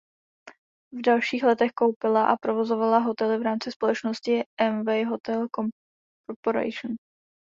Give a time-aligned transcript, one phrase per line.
[0.93, 5.47] V dalších letech koupila a provozovala hotely v rámci společnosti Amway Hotel
[6.29, 6.95] Corporation.